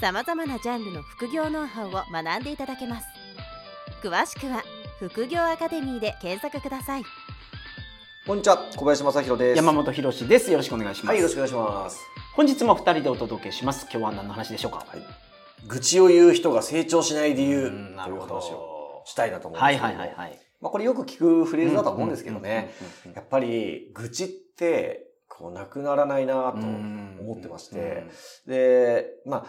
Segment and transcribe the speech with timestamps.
[0.00, 3.06] さまざまなジャンルの副業ノウハウを学んでいただけます
[4.00, 4.62] 詳しくは
[5.00, 7.02] 副業アカデミーで検索ください
[8.24, 9.56] こんにちは、小林正弘です。
[9.56, 10.50] 山本博史です。
[10.50, 11.06] よろしくお願いします。
[11.08, 11.98] はい、よろしくお願いします。
[12.34, 13.88] 本日も二人でお届けします。
[13.90, 14.84] 今日は何の話でしょうか？
[14.86, 15.02] はい。
[15.66, 20.38] 愚痴を言う人が成長しない理由うんなというるほど話をしたいなと思うんはいですけどもはいはいはい。
[20.60, 22.74] まあこれよく聞くフレーズだと思うんですけどね。
[23.14, 28.08] やっぱり愚痴ってこうなくならないなと思ってまして。
[28.46, 29.46] で、まあ、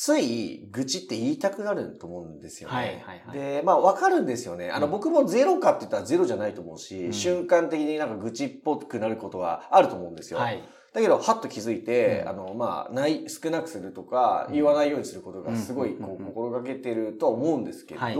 [0.00, 2.76] つい愚痴って言いたくなると思うんですよね。
[2.76, 4.70] はいはいはいで、まあわかるんですよね。
[4.70, 10.38] あの、うん僕もゼロかって言ったらゼロじゃないと思うし、うん瞬間的になんか愚痴っぽくなることはあると思うんですよ。
[10.38, 10.62] はい。
[10.98, 18.16] だけど、はっと気づいて、うんあの、まあ、ない、少なくするとか、うん言わないようにすることがすごい、こう、うんうんうん心がけてるとは思うんですけど、はい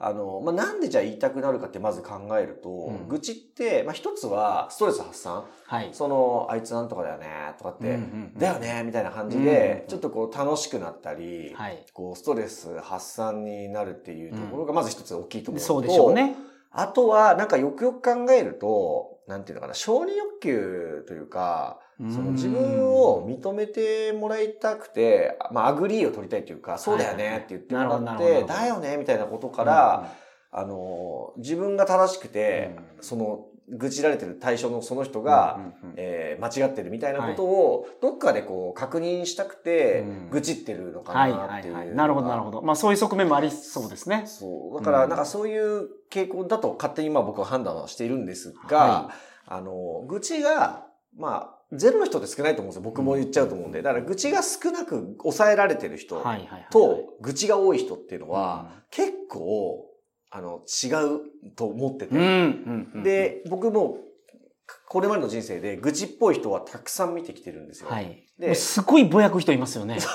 [0.00, 5.44] あの、まあ、なんでじゃあ言いたくなるかってまず考えると、うん愚痴って、まあ、一つは、ストレス発散。
[5.66, 5.90] はい。
[5.92, 11.84] その、あいつなんとかだよね、とかって、うんうんうんだよね、みたいな感じうんでう、んちょっとこう、楽しくなったり、はい。
[11.92, 16.36] こう、ストレス発散になるっていうところが、まず一つ大きいと思うのとそうでしょうね。
[16.70, 30.12] あとは、なんかよくよく考えると、なんていうのかな、承認欲求というか、その自分を認めてもらいたくて、まあ、 agree を取りたいというか、そうだよねって言ってもらって、だよねみたいなことから、
[30.50, 33.02] あの、自分が正しくて、うん。
[33.02, 41.74] その、愚痴られてる対象のその人うんが、うんうんえー間違ってるみたいなことを、どっかでこう、確認したくてうん、愚痴ってるのかはいなっていう。
[41.74, 41.96] はいはい。
[41.96, 42.62] なるほどなるほど。
[42.62, 44.22] まあそういう側面もありそうですね。
[44.26, 44.78] そう。
[44.78, 49.10] だから、うんなんかそういう傾向だと勝手にまあ僕は判断はしているんですが、は
[49.46, 50.86] あの、愚痴が、
[51.16, 52.82] まあ、ゼロの人って少ないと思うんですよ。
[52.82, 53.82] 僕も言っちゃうと思うんで。
[53.82, 56.66] だから愚痴が少なく抑えられてる人はいはいはい。
[56.70, 59.87] と、愚痴が多い人っていうのは、は結構、
[60.30, 62.14] あの、違うと思ってて。
[63.02, 63.98] で、僕も、
[64.88, 67.90] これまでの人生で愚痴っぽい人はたくさん見てきてるんですよ。
[67.90, 68.24] はい。
[68.38, 69.98] ですごいぼやく人いますよね。
[70.00, 70.06] ず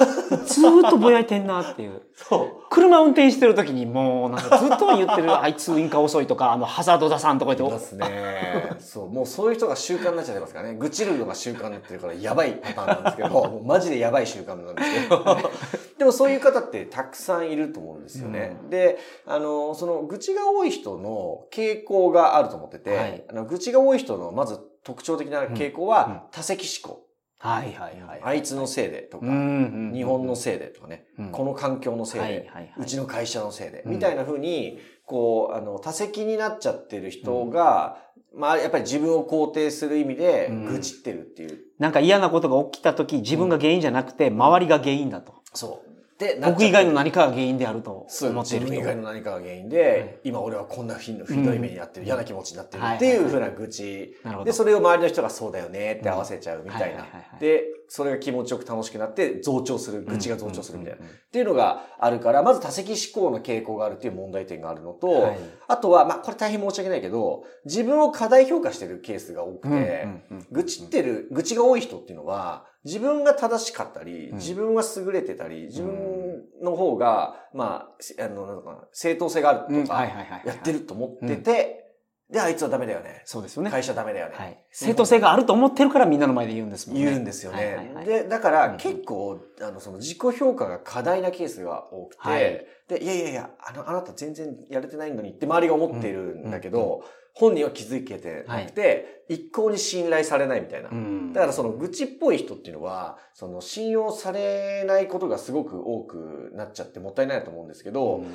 [0.66, 2.02] ーっとぼやいてんなっていう。
[2.16, 2.48] そう。
[2.70, 8.78] 車運転してる時にもうなんかずっと言ってる、あいつウインカー遅いとか、あのハザードださんとか言って、いますね。
[8.80, 10.76] そう、もうそういう人が習慣になっちゃってますからね。
[10.76, 15.38] 愚痴るのが習慣になってるからやばいパターンなんですけど、 もうマジでやばい習慣なんですけど。
[16.00, 18.58] でもそういう方ってたくさんいると思うんですよね。
[18.70, 18.98] で、
[19.28, 27.04] あの、その愚痴が多い人の傾向があると思ってて、はいあの愚痴が多い人のまず特徴的な傾向は多責思考。
[27.40, 28.22] はいはいはい。
[28.24, 37.98] あいつのせいでとか、うん日本のせいでとかね、うんこの環境のせいで、うちの会社のせいで、うんみたいな風に、こう、あの、多責になっちゃってる人が、
[38.34, 41.60] まあ、やっぱり自分を肯定する意味でうん、愚痴ってるっていう。
[41.80, 45.34] なんか嫌なことが起きた時、自分が原因じゃなくて、周りが原因だと。
[45.54, 45.93] そう。
[46.14, 48.72] っちゃって僕以外の何かが原因であると思っている人。
[48.72, 52.08] 自分以外の何かが原因で、今俺はこんなひどい目になってる、うん。
[52.08, 54.16] 嫌な気持ちになってるはいっていう風な愚痴。
[54.46, 57.06] で、それを周りの人がそうだよねって合わせちゃうみたいな。
[57.40, 61.06] で、それが気持ちよく楽しくなって増長する、愚痴が増長するみたいな。
[61.06, 65.38] っていうのがあるから、まず多責思考の傾向があるっていう問題点があるのと、はい。
[65.68, 70.08] あとは、まあ、これ大変申し訳ないけど、自分を過大評価してるケースが多くて、
[70.52, 80.04] 愚痴ってる、愚痴が多い人っていうのは、自分が正しかったり、うん自分は優れてたり、自分の方が、まあ、せあの、なんだろうな正当性があるうんとか。
[80.04, 81.84] やってると思ってて、
[82.30, 83.22] で、あいつはダメだよね。
[83.26, 83.70] そうですよね。
[83.70, 84.36] 会社ダメだよね。
[84.36, 84.66] はい。
[84.72, 87.06] 正当性があると思ってるからみんなの前で言うんですもんね。
[87.06, 87.92] 言うんですよね。
[87.94, 100.90] はいで、だからうん結構、あの、その自己評価が過大なケースが多くて、はいで、いやいやいや、あの、あなた全然やれてないのにって周りが思っているんだけど、本人は気づけてなくて、一向に信頼されないみたいな。
[100.90, 101.34] うん。
[101.34, 108.26] だからその愚痴っぽい人っていうのは、その信用されないことがすごく多くなっちゃってもったいないと思うんですけど、うん。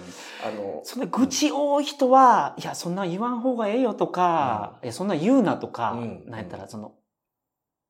[0.45, 6.25] あの、その愚痴多い人は、いや、そんな言わん方がええよとか、えそんな言うなとか、うん。
[6.27, 6.95] なんやったら、その、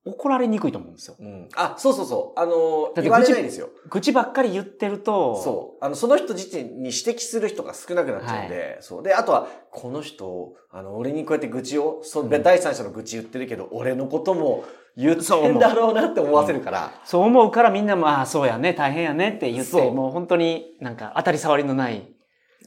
[0.08, 1.16] 怒られにくいと思うんですよ。
[1.19, 1.49] うん。
[1.55, 2.40] あ、そうそうそう。
[2.40, 3.69] あの、言われないですよ。
[3.90, 5.84] 愚痴ばっかり言ってると、そう。
[5.84, 9.02] あの、その人自身に指摘する人が少なくなっちゃうんで、そう。
[9.02, 14.64] で、あとは、この人、あの、俺にこうやって愚痴を、そう、うん第三者の愚痴言ってるけど、俺のことも
[14.96, 22.08] 言ってんだろうなって思わせるから、そう思うからみんなも、ああ、そうやね、大変やねって言って、もう本当になんか当たり障りのない。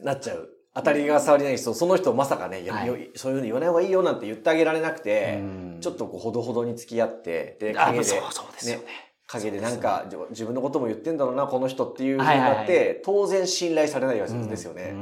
[0.02, 0.48] なっちゃう。
[0.74, 2.86] 当たりが触りない人、その人まさかね、はい。
[2.86, 5.78] よそういうの言わない方がいいよなんて言ってあげられなくて、うん。
[5.80, 8.84] ちょっとこう、ほどほどに付き合って、で、あ陰で、そうそうですよね。
[9.26, 12.56] 陰でなんかじ自分のことも言ってんだろうな、この人っていうふうにはいはいはい。
[12.58, 14.94] なって、当然信頼されないわけですよね。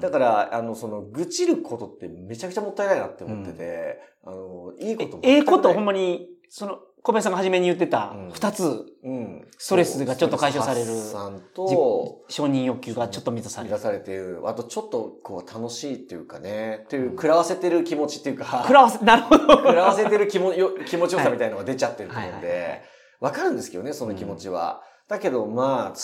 [0.00, 9.48] だから、あの、その、愚痴ることってめちゃくちゃもったいないなって思ってて、あの、いいことえええことほんままに、その、小林さんが初めに言ってたうん二つ、うん。
[9.56, 13.74] ストレスがちょっと解消されるストレス発散と、承認欲求がちょっと満たされる。
[13.74, 14.40] 満たされている。
[14.44, 19.48] あと、ちょっと、こう、楽しいっていうかね、っていう、食らわせてる気持ちっていうか、食らわせ、 なるほど。
[19.48, 22.82] 食らわせてる気もよ 気持ちよさみたいなのが出ちゃってると思うんで、
[23.20, 24.82] わかるんですけどね、その気持ちは。
[25.08, 25.96] だけど、まあ、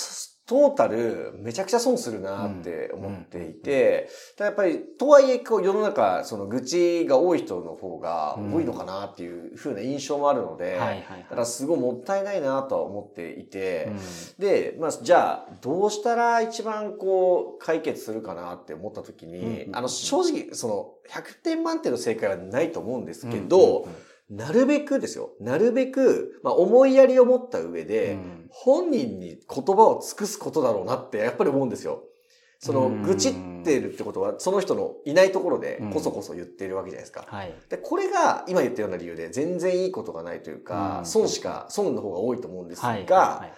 [0.47, 4.09] トータル、めちゃくちゃ損するなって思っていて、
[4.39, 13.99] やっぱり、とはいえ、こう、世の中、その愚痴が多い人の方が多いのかなっていう風な印象もあるので、だからすごいもったいないなとは思っていて、うん。
[14.39, 23.89] で、まあ、じゃあ、どうしたら一番こう、解決するかなって思った時に、あの、正直、その、100点満点の正解はないと思うんですけど、
[24.31, 25.31] なるべくですよ。
[25.41, 32.05] なるべく、まあ、思いやりを持った上で、うん本人に言葉を尽くすことだろうなって、やっぱり思うんですよ。
[32.59, 33.35] その、うん愚痴っ
[33.65, 37.27] てるってことは、その人のいないところでうん、こそこそ言っているわけじゃないですか。
[37.29, 37.55] はい。
[37.69, 43.05] で、これが、今言ったような理由で、全然いいことがないというか、うん損しか、損の方が多いと思うんですが、はい。
[43.05, 43.53] はい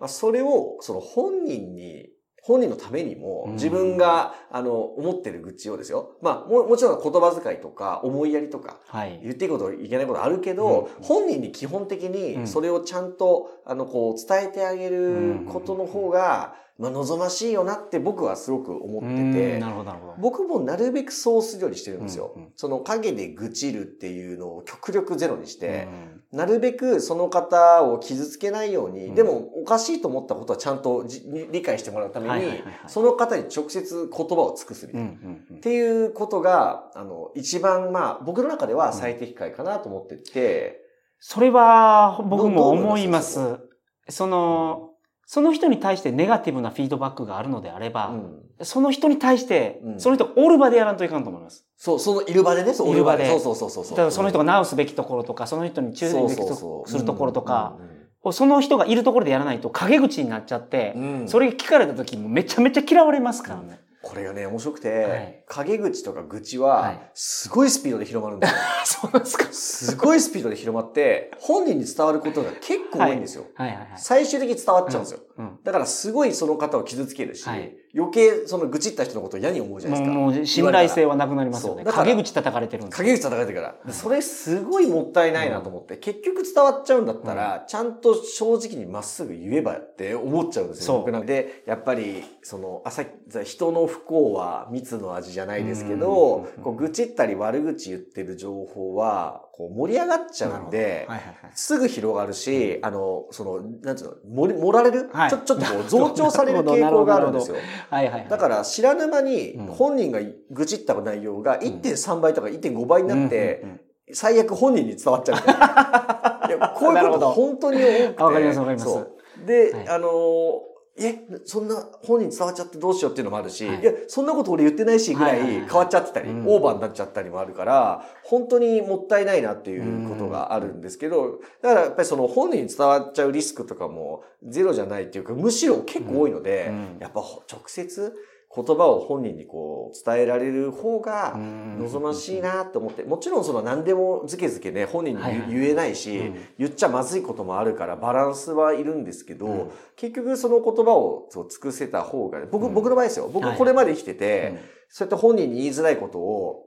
[0.00, 2.08] まあ、それを、その本人に、
[2.42, 6.16] 本人のためにもう、ん自分が、あの、思ってる愚痴をですよ。
[6.22, 9.20] まあ、も、もちろん言葉遣いとか、思いやりとか、はい。
[9.22, 20.14] 言っていいこと、いけないことあるけど、うん本人に基本的うんに、それをちゃんと、あの、こう、伝えてあげることの方が、まあ、望ましいよなって僕はすごく思ってうんてな、るほど、なるほど。
[20.18, 22.34] 僕もなるべくそうするようにしてるんですよ。
[22.56, 29.14] その陰で愚痴るっていうのを極力ゼロにして、うんなるべくその方を傷つけないように、うん。
[29.14, 32.74] でもおかしいと思ったことはちゃんとじ理解してもらうために、はいはいはいはい。
[32.86, 35.08] その方に直接言葉を尽くすみたいな。
[35.08, 35.56] うんうんうん。
[35.56, 40.80] っていうことが、あの、一番、まあ、僕の中では最適解かなと思ってて、
[41.18, 43.34] それは僕も思います。
[43.34, 43.60] す。
[44.08, 44.90] その、
[45.26, 48.42] その人に対してネガティブなフィードバックがあるのであれば、うん。
[48.62, 50.00] その人に対して、うん。
[50.00, 51.66] その人がおる場でやらんといかんと思います。
[51.82, 53.96] そう、そのいる場でね、そう、いる場でそうそうそうそうそう。
[53.96, 58.00] 例えばその人が直すべきところとか、その人に注意するところとか、うんうんうん
[58.32, 63.80] その人がいるところでやらないと陰口になっちゃって、うんそれ聞かれた時もめちゃめちゃ嫌われますからね。
[64.02, 68.58] これがね、面白くて、はい陰口とか愚痴は、はいすごいスピードで広まるんですよ。
[68.84, 69.46] そうなんですか。
[69.50, 73.44] すごいスピードで広まって、本人に伝わることが結構多いんですよ。
[73.54, 73.88] はいはいはい。
[73.96, 75.20] 最終的に伝わっちゃうんですよ。
[75.38, 80.16] うんだからすごいその方を傷つけるし、はい余計その愚痴った人のことを嫌に思うじゃないですか。
[80.16, 81.78] もう信頼性はなくなりますよね。
[81.78, 83.86] そうだから陰口叩かれてるんですよ陰口叩かれてるから。
[83.86, 90.98] でそれすごいもったいないなと思って、結局伝わっちゃうんだったら、ちゃんと正直にまっすぐ言えばって思っちゃうんですよ。
[90.98, 93.04] 僕なんで、やっぱり、その、朝、
[93.44, 101.36] 人の不幸は蜜の味じゃないですけうんど、こう愚痴ったり悪口言ってる情報は、こう盛り上がっちゃうんで、はいはいはい。
[101.54, 105.30] すぐ広がるし、あの、その、なんていうの、盛り盛られる、はい。
[105.30, 107.56] ちょちょっとこう増長される傾向があるんですよ。
[107.90, 108.28] はいはいはい。
[108.30, 109.66] だから知らぬ間にうん。
[109.66, 110.20] 本人が
[110.50, 113.80] 愚痴った内容が1.3倍とか1.5倍になってうんうんうん。
[114.14, 115.36] 最悪本人に伝わっちゃう
[116.48, 118.22] いやこういうこと本当に多くて。
[118.22, 118.90] わかりますわかります。
[118.90, 119.46] そう。
[119.46, 119.88] で、はい。
[119.88, 123.80] あのーえ、そんな本人伝わっちゃってどうしようっていうのもあるし、はい。
[123.80, 126.46] い、や、そんなこと俺言ってないしぐらい変わっちゃってたり、うん。
[126.46, 138.12] オーバーになっちゃったりもあるから、本当にもったいないなっていうことがあるんですけど、だからやっぱりその本人に伝わっちゃうリスクとかもゼロじゃないっていうか、むしろ結構多いので、やっぱ直接
[138.52, 141.36] 言葉を本人にこう伝えられる方が
[141.78, 146.46] 望ましいなと思って、もちろんその何でもずけずけね、本人に言言えないし、うん。
[146.58, 149.70] 言っちゃまずいこともあるからバランスはいるんですけど、うん。
[149.94, 152.74] 結局その言葉をそう尽くせた方が、僕、うん。
[152.74, 153.28] 僕の場合ですよ。
[153.32, 154.58] 僕はいこれまで生きてて、うん。
[154.88, 156.64] そうやって本人に言いづらいことを、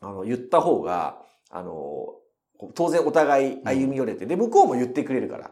[0.00, 2.06] あの、言った方が、あの、
[2.74, 5.50] 当然お互い歩み寄れて、で、向こうも言ってくれるから。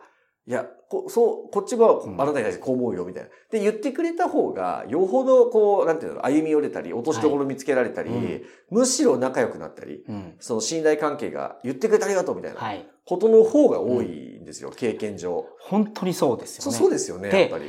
[0.49, 3.29] いや、こそう、こっちはうんあなたに対してこう思うよ、みたいな。
[3.51, 12.89] で、言ってくれた方が、よほど、こう、なんていうの、歩み寄れたり、落としどころ見つけられたり、はいうんむしろ仲良くなったり、うんその信頼関係が、言ってくれてありがとう、みたいなはい。
[13.05, 14.07] ことの方が多い
[14.41, 15.45] んですよ、経験上。
[15.61, 16.79] 本当にそうですよそうね。
[16.79, 17.65] そうですよね、でやっぱり。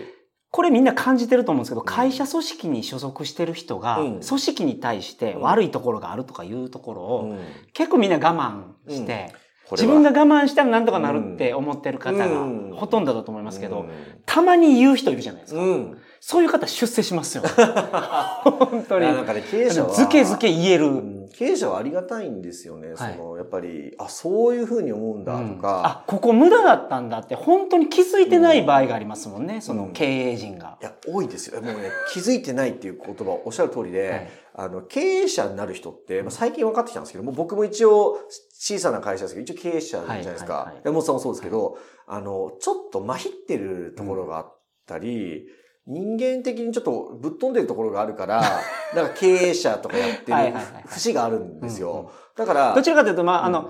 [0.51, 7.39] これみんな感じてると思うんですけど、会社組織に所属してる人が、うん組織に対して悪いところがあるとかいうところを、うん
[7.73, 9.33] 結構みんな我慢して、
[9.71, 12.71] 自分が我慢したらなんとかなるって思ってる方がうん。
[12.75, 13.89] ほとんどだと思いますけど、うん。
[14.25, 15.61] たまに言う人いるじゃないですか。
[16.19, 16.23] うん。
[16.23, 17.43] そういう方出世しますよ。
[18.43, 19.05] 本当に。
[19.05, 19.93] なんかね、経営者は。
[19.93, 20.85] ずけずけ言える。
[20.87, 22.89] うん経営者はありがたいんですよね。
[22.89, 25.81] はいその、やっぱり、あ、そういうふうに思うんだとうんか。
[25.85, 30.77] あ、ここ無駄だったんだって、本当に気づいてない場合がありますもんね、その経営陣が。
[30.81, 31.61] いや、多いですよ。
[31.61, 38.17] もうね、 気づいてないっていう言葉、おっしゃる通りで、はいあの、経営者になる人って、まあ、最近分かってきたんですけども、僕も一応、
[38.51, 40.53] 小さな会社ですけど、一応経営者じゃないですか。
[40.53, 45.47] はいはいはい山本さんもそうですけど、あの、ちょっと麻痺ってるところがあったり、
[45.89, 48.41] 人間的にちょっとぶっ飛んでるところがあるから、
[48.95, 50.53] なんか経営者とかやってる
[50.85, 52.11] 節があるんですよ。
[52.37, 53.69] だから、どちらかというと、まあ、あうんの、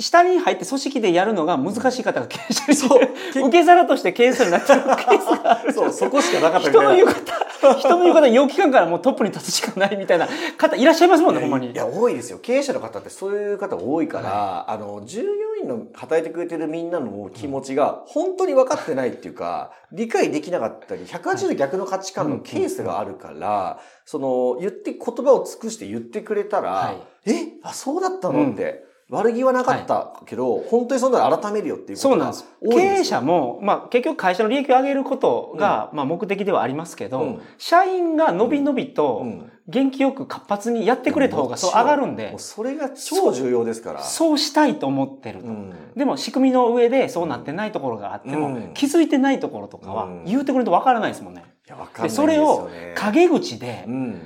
[0.00, 3.00] 下に入って組織でやるのが難しい方が経営者にそう
[3.48, 5.72] 受け皿として経営者になってるケースがある。
[5.72, 11.74] そう、そこしかなかったみたいな人の言う方、人の言う方、陽気感からもうトップに立つしかないみたいな方いらっしゃいますもんね、ほんまにい。
[11.74, 12.38] や、多いですよ。
[12.38, 15.28] 経営者の方ってそういう方多いから、あの、従業
[15.62, 26.92] 員の働いてくれてるみんなの気持ちが本当に分かってないっていうか、理解できなかったり、180度逆の価値観のケースがあるから、その、言って、言葉を尽くして言ってくれたら、は
[27.26, 27.30] い。
[27.30, 32.46] えあ、そうだったのって、悪気はなかったけど、本当にそんなの改めるよっていうことがそうなんです。
[32.60, 37.42] 多い経営者も、まあ結局会社の利益を上げることが、まあ目的ではありますけど、うん。
[37.56, 44.02] 社員がのびのびとうん元気よく活発にやってくれた方がそう上がるんでそれが超重要ですから。
[44.02, 45.48] そうしたいと思ってると。
[45.48, 51.44] うんでも仕組みの上でそうなってないところがあっても、うん気づいてないところとかはうん言うてくれるとわからないですもんね。
[51.66, 52.10] いや、わかんない。
[52.10, 54.20] それを陰口でう、ん。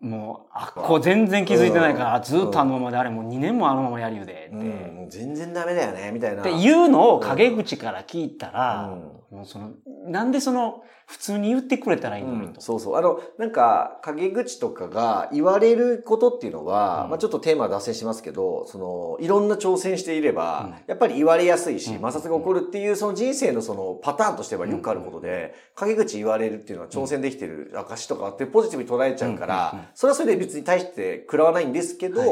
[0.00, 6.40] もう、あ、こう全然気づいてないから、ずっとあのままであれもう2年もあのままやるよで、ってうん、全然ダメだよね、みたいな。
[6.40, 9.70] っていうのを陰口から聞いたら、うもうその、
[10.06, 12.60] なんでその、普通に言ってくれたらいいのにん、と。
[12.60, 12.96] そうそう。
[12.96, 17.10] あの、なんか、陰口とかが言われることっていうのは、うん。
[17.10, 20.74] まあちょっとテーマ脱線しますけど、その、いろんな挑戦していれば、うん。
[20.88, 21.94] やっぱり言われやすいし、うん。
[21.96, 29.78] 摩擦が起こるっていう、その人生のそのパターンとしてはよくあることで、陰口言われるっていうのは挑戦できてる証とかあって、ポジティブに捉えちゃうから、うん。
[29.78, 29.84] うん。
[29.84, 29.90] うん。
[29.94, 32.28] それはそれで別に対して食らわないんですけど、はい。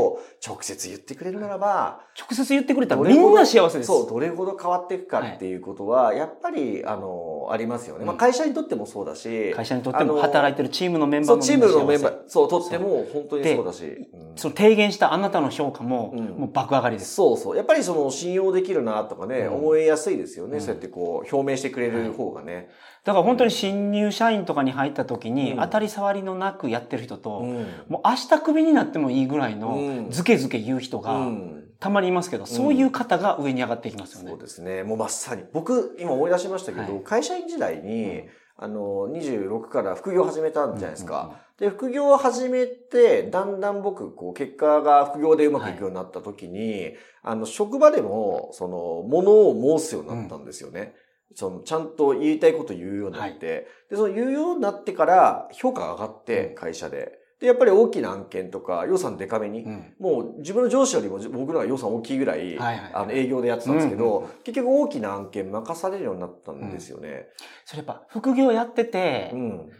[0.46, 3.86] 直接言ってくれるならば、直接言ってくれたらみんな幸せです。
[3.86, 8.04] そう、どれほど変わっていくかっていうことは、やっぱり、あの、ありますよね。
[8.04, 13.84] まあ、会社にとってもそうだし、会社にとっても働いてるチームのメンバーもそう、チームのメンバー、そう、とっても本当にそうだし。
[13.84, 17.14] うんせその提言したあなたの評価も、うんもう爆上がりです。
[17.14, 17.56] そうそう。
[17.56, 20.54] やっぱりその信用できるなとかね、うん思いやすいですよね。
[20.54, 22.68] うんそうやってこう、表明してくれる方がね。
[23.04, 27.66] だから本当に新入社員とかに入った時に、うん当たり障りのなくやってる人と、うん。
[27.88, 31.64] もう明日クビになってもいいぐらいのうんズケズケ言う人うがん。
[31.80, 34.30] たまにいますけど、そういう方が上に上がっていきますよね。
[34.30, 34.82] そうですね。
[34.82, 35.44] もうまさに。
[35.52, 38.28] 僕、今思い出しましたけど、はい会社員時代に、うん
[38.60, 41.20] あの、26から副業を始めたんじゃないですか。
[41.20, 50.94] うんうんうんで、副業を始めて、だんだん僕、こう、結果が副業でうまくいくようになった時に、あの、職場でも、その、ものを申すようになったんですよね。
[51.34, 57.18] その、ちゃんと言いたいこと言うようになって、で、その言うようになってから、評価が上がって、会社で。
[57.40, 59.94] で、やっぱり大きな案件とか、予算デカめに、うん。
[60.00, 62.90] もう自分の上司よりも僕らが予算大きいぐらい、はいはい。
[62.92, 64.42] あの営業でやってたんですけど、うんうんうん。
[64.42, 67.26] 結局大きな案件任されるようになったんですよね。
[67.64, 69.70] それやっぱ副業やっててう、ん。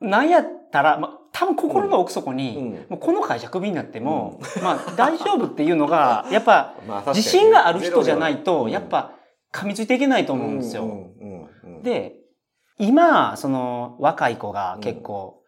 [0.00, 2.72] なんやったら、まあ、多分心の奥底に、うん。
[2.88, 6.76] もうこの会社クビになっても、まあ大丈夫っていうのが、 やっぱ
[7.08, 9.16] 自信がある人じゃないと、うんやっぱ
[9.52, 10.84] 噛みついていけないと思うんですよ。
[10.84, 12.14] うんうんうん、で、
[12.78, 15.39] 今、その若い子が結構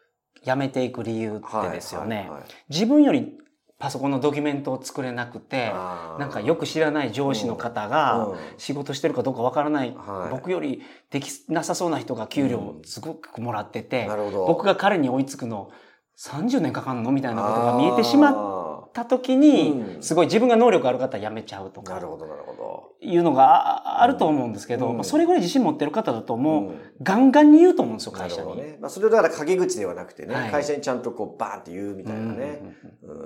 [0.44, 2.42] 辞めていく理由ってですよね、はいはいはい。
[2.68, 3.38] 自分より
[3.78, 5.72] パソコンのドキュメントを作れなくて、
[6.18, 8.37] なんかよく知らない上司の方がうん。
[8.56, 10.30] 仕事してるかどうかわからない、はい。
[10.30, 14.46] 僕よりできなさそうな人が給料すごくもらってて、なるほど。
[14.46, 15.72] 僕が彼に追いつくの
[16.16, 18.32] 30年かかんのみたいなことが見えてしまっ
[18.92, 22.92] った時に、うんすごい自分が能力ある方は辞めちゃうとかなるほど、なるほど。
[23.00, 28.56] いうのがああると思うんですけど、うんまあそれぐらい自信持ってる方だともう、うんガンガンに言うと思うんですよ、な会社に。
[28.56, 28.78] ね。
[28.80, 32.62] まあ、それをだから陰口ではなくてね、はい会社にちゃんとこうバーンって言うみたいなね。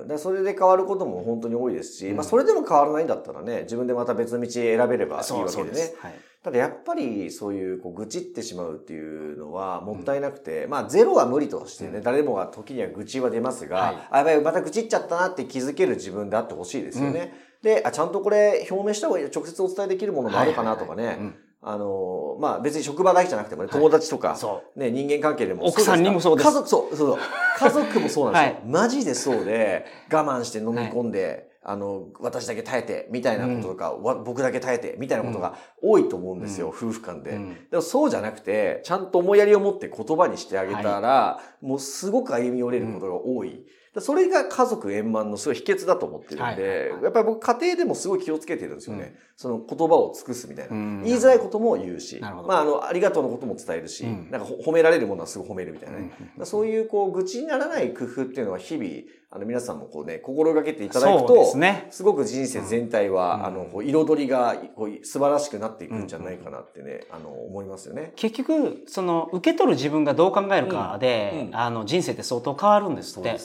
[0.08, 5.96] うんそれで変わることも本当に多いですし、うんまあそれでも変わらないんだったらね、自分でまた別の道選べればいいそうわけでねそうです。。
[6.00, 6.14] はい
[6.46, 12.02] ただやっぱりそういうこう愚痴ってしまうっていうのはもったいなくて、まあゼロは無理としてね、うん。
[12.04, 13.96] 誰もが時には愚痴は出ますが、はい。
[14.12, 17.34] あ、やばい、また愚痴っちゃったなって気づける自分であってほしいですよね。
[17.62, 21.06] であ、ちゃんとこれ表明した方がいい、直接お伝えできるものもあるかなとかね。
[21.06, 23.80] はいはいはいうんあの、まあ別に職場だけじゃなくてもね、はい。
[23.80, 26.46] 友達とか、そね、人間関係でも奥さんにもそうです。
[26.46, 27.18] 家族、そう、そうそう。
[27.58, 28.60] 家族もそうなんですよ。
[28.62, 28.70] はい。
[28.70, 37.32] マジでそうで、我慢して飲み込んで、あの、私だけ耐えて、みたいなこととか、わ僕だけ耐えて、みたいなことが多いと思うんですよ、夫婦間で。
[37.32, 43.66] うんでもそうじゃなくて、ちゃんと思いやりを持って言葉にしてあげたら、もうすごく歩み寄れることが多い。
[43.96, 49.16] でそれが家族円満のすごい秘訣だと思ってるんで、やっぱり僕家庭でもすごい気をつけてるんですよね。
[49.36, 50.76] その言葉を尽くすみたいな。
[50.76, 56.12] うん言いづらいことも言うし、まあ、あの、ありがとうのことも伝えるし、うんなんかほ褒められるものはすぐ褒めるみたいなね。
[56.44, 58.90] そういう、こう、愚痴にならない工夫っていうのは日々、
[59.30, 61.88] あの、皆さんもこうね、心がけていただくと、そうですね。
[61.90, 68.12] すごく人生全体は、うんあの、こう彩りがこう素晴らしくなっていくんじゃないかなってね、あの、思いますよね。
[68.16, 73.32] 結局、その、受け取る自分がどう考えるかで、うんうんあの、人生って相当変わるんですって。
[73.32, 73.38] ね。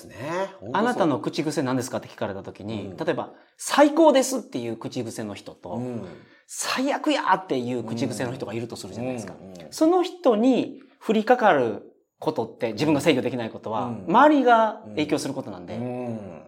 [0.74, 2.98] あなたの、の口癖何ですかって聞かれた時に、うん。
[2.98, 6.05] 例えば、最高ですっていう口癖の人と、うん、
[6.48, 9.36] 最悪やっていう口癖の人がいるとするじゃないですか。
[9.69, 11.83] その人に降りかかる
[12.19, 14.05] ことって、自分が制御できないことは、うん。
[14.07, 16.43] 周りが影響することなんで、うん。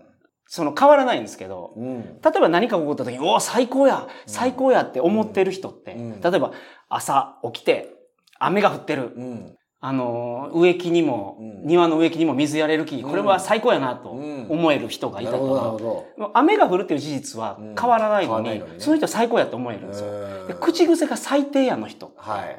[0.47, 2.21] その変わらないんですけど、うん。
[2.21, 6.21] 例えば何かが起こった時に、おお、最高や最高やって思ってる人って、うん。
[6.21, 6.51] 例えば
[6.89, 7.95] 朝起きて、
[8.39, 9.13] 雨が降ってる。
[9.15, 15.83] うんあのー、植木にも、うん庭の植木にも水やれるき、これは最高やなとうん思える人がいたなるほど、なるほと。
[16.17, 16.31] ど。
[16.33, 20.09] 雨が降るっていう事実はうん変わらないのに、変わらないのにねその人は最高やと思えるんですよ。
[20.61, 22.13] 口癖が最低やの人。
[22.15, 22.53] はい、はい。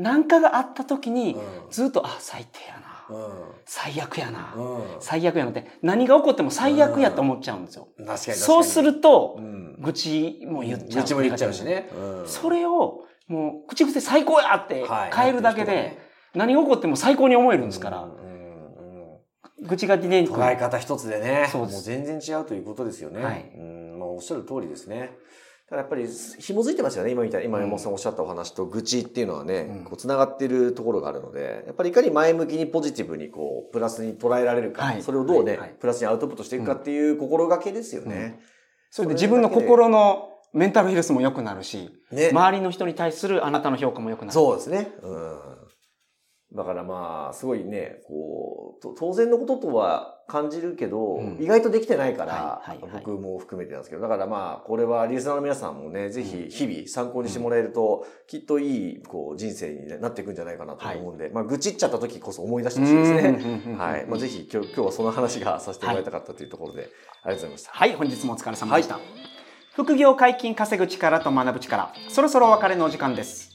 [0.00, 3.16] なんかがあった時に、うんずっと、あ、最低やな。
[3.16, 3.30] う
[3.64, 4.54] 最悪やな。
[4.54, 4.54] ん。
[4.56, 4.82] うん。
[5.00, 7.88] 最悪やなって、何が起こっても最悪やと思っちゃうんですよ。
[7.98, 8.38] 確かに確かに。
[8.38, 11.02] そうするとう、ん、愚痴も言っちゃう。
[11.02, 11.88] 愚痴も言っちゃうしね。
[11.96, 18.20] うんそれを、もう、口癖最高やってはい変えるだけで、何が起こっても最高に思えるんですから、うんうんうん
[19.62, 20.34] 愚痴が出にくい。
[20.34, 23.22] 捉え方一つでね、そうですもう全然違うということですよね。
[23.22, 25.10] はいうんまあ、おっしゃる通りですね。
[25.68, 26.08] ただやっぱり
[26.38, 27.10] 紐づいてますよね。
[27.10, 38.40] 今みたい今山本さんおっしゃったお話と愚痴っていうのはね、うんこう繋がっているところがあるので、やっぱりいかに前向きにポジティブにこう、プラスに捉えられるか、はいそれをどうね、はいはいプラスにアウトプットしていくかっていう心がけですよね。
[38.90, 42.30] それで自分の心のメンタルヘルスも良くなるし、ね。
[42.32, 44.32] 周りの人に対するあなたの評価も良くなる。
[44.32, 44.90] そうですね。
[45.02, 45.38] うん。
[46.52, 63.32] だからまあ、すごいね、こう、と当然のこととは感じるけど、うん意外とできてないから、はいはいはい僕も含めてなんですけど、だからまあ、これはリスナーの皆さんもね、ぜひ日々参考にしてもらえると、きっといい、こう、人生になっていくんじゃないかなと思うんで、まあ、愚痴っちゃった時こそ思い出してほしいですね。
[63.32, 64.06] ね はい。
[64.06, 67.70] まあ、ぜひ今日、今日はその話がさせてもらいたかったというところで、ありがとうございました。
[67.72, 68.98] はい、本日もお疲れ様でした。
[69.74, 73.50] 副業解禁稼ぐ力と学ぶ力、そろそろお別れのお時間です。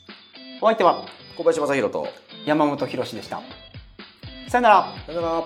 [0.61, 1.03] お相手は
[1.35, 2.07] 小林正宏と、
[2.45, 3.41] 山本博史でした。
[4.47, 4.93] さよなら。
[5.05, 5.43] さよなら。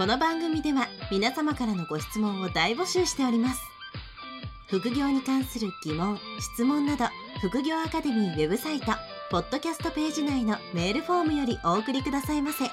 [0.00, 3.60] この番組では皆様からのご質問を大募集しております
[4.68, 7.04] 副業に関する疑問・質問など
[7.42, 8.86] 副業アカデミーウェブサイト
[9.30, 12.64] ポッドキャストページ内のメールフォームよりお送りくださいませ